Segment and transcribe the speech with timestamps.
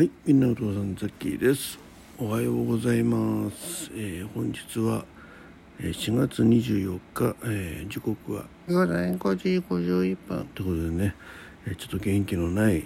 [0.00, 1.78] はい、みんなお父さんザッキーです。
[2.18, 3.90] おはようございます。
[3.92, 5.04] えー本日は
[5.78, 11.14] えー4月24日、えー時刻は午前5時51分ということでね、
[11.66, 12.76] えーちょっと元気のない、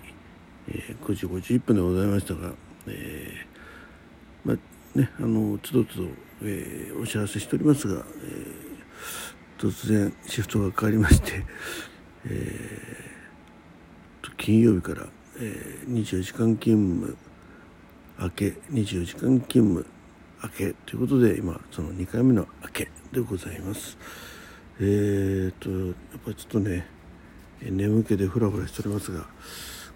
[0.66, 2.50] えー9時51分でございましたが、
[2.88, 4.54] えーま
[4.96, 6.08] あね、あのつどつど、
[6.42, 11.44] えーお知らせしておりますが、えー突然シフトが変わりまして、
[12.26, 15.06] えー金曜日から、
[15.36, 17.16] えー24時間勤務
[18.18, 19.86] 明け24時間勤務
[20.42, 23.96] 明けということで今その2回目の明けでございます。
[24.80, 26.86] えー、とやっぱりちょっとね
[27.62, 29.26] 眠気でフラフラしておりますが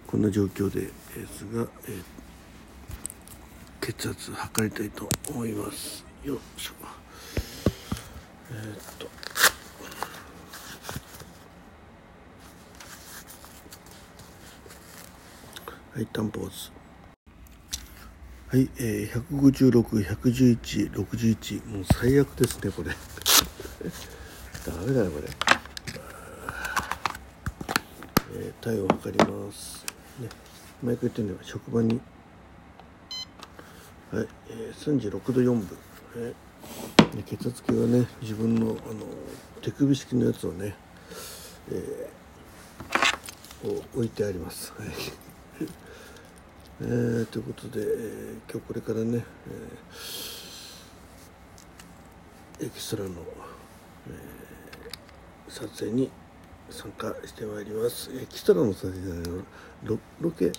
[0.07, 0.89] こんな状況でで
[1.27, 2.03] すが、えー
[3.81, 6.05] 血圧測りたいと思います。
[6.23, 6.73] よいしょ
[8.51, 9.18] えーっと。
[15.95, 16.71] はいタンポーズ
[18.47, 22.89] はい、えー、156、111、61もう最悪ですねこれ。
[24.65, 25.29] ダメだねこれ。
[28.35, 29.85] えー、体温を測ります。
[30.19, 30.29] ね
[30.83, 32.01] 毎回言ってるのは職場に。
[34.11, 35.77] はい、えー、36度4分、
[36.15, 36.49] えー
[37.15, 39.05] で血圧計はね自分のあの
[39.61, 40.75] 手首式のやつをね、
[41.71, 45.28] えー、置いてあります、はい。
[46.81, 53.15] えー、ということで、えー今日これからね、えーエキストラの、
[54.09, 56.09] えー撮影に
[56.69, 58.11] 参加してまいります。
[58.15, 59.43] エキストラの撮影じゃないの？
[59.83, 60.51] ロロケ、え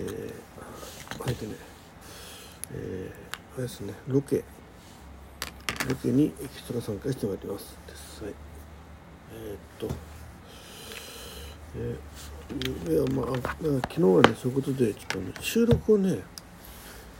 [0.00, 0.32] ー、
[1.24, 1.54] あえてね、
[2.72, 3.94] えー、あれですね。
[4.08, 4.44] ロケ。
[5.88, 7.76] ロケにエキストラ参加してまいります。
[7.86, 8.24] です。
[8.24, 8.34] はい。
[9.32, 9.94] えーっと。
[11.76, 13.26] えーいやまあ、
[13.82, 16.18] 昨日はねそういうことでちょっとね収録をね、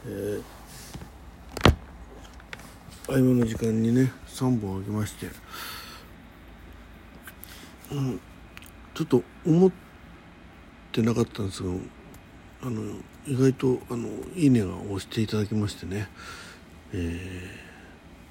[0.06, 0.42] えー
[3.08, 5.26] 合間の時間にね3本あげまして、
[7.90, 8.20] うん、
[8.94, 9.72] ちょっと思っ
[10.92, 11.70] てなかったんですが
[12.62, 12.82] あの
[13.26, 16.08] 意外とあのいいねが押していただきましてね、
[16.92, 17.70] えー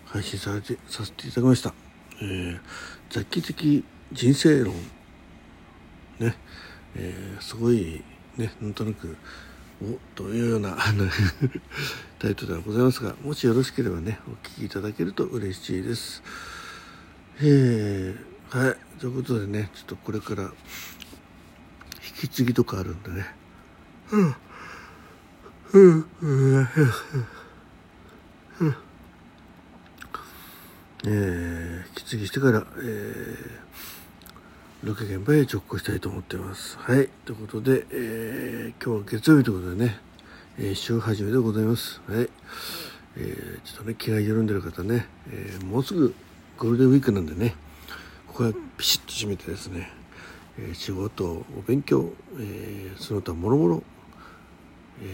[0.06, 1.74] 配信されてさせていただきました、
[2.22, 2.60] えー
[3.10, 4.74] 雑記的人生論。
[6.20, 6.36] ね、
[6.96, 8.04] えーすごい
[8.38, 9.16] ねなんとなく
[9.82, 11.06] おというようなあの
[12.20, 16.22] タイトルではございますがもしよろしければねお聞きいただけると嬉しいです。
[17.42, 18.78] えー、はい。
[19.00, 23.34] ということでねちょっとこれから引き継ぎとかあるんでね。
[24.12, 24.36] うん
[25.72, 26.70] うんうん
[31.06, 33.70] えー、引き継ぎしてから、えー
[34.84, 36.78] ロケ現場へ直行したいと思っています。
[36.78, 37.10] はい。
[37.26, 40.00] ということで、えー今日は月曜日ということでね、
[40.58, 42.02] えー週始めでございます。
[42.08, 42.30] はい。
[43.18, 46.16] えーちょっとね、気が緩んでる方ね、えーもうすぐ
[46.58, 47.56] ゴールデンウィークなんでね、
[48.28, 49.92] ここはピシッと締めてですね、
[50.58, 53.84] えー仕事、お勉強、えーその他もろもろ、
[55.02, 55.06] え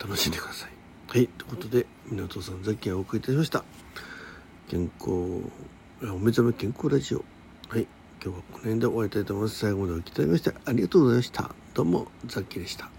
[0.00, 0.70] ー楽しんでください。
[1.06, 1.28] はい。
[1.28, 3.64] ということで、港さんザッキーお送りいたしました。
[4.68, 7.24] 健康、お目覚め健康ラジオ。
[8.24, 9.58] 今日はこの辺で終わりたいと思います。
[9.58, 11.54] 最後までお聞きいただきましてありがとうございました。
[11.74, 12.93] どうも、ザッキーでした。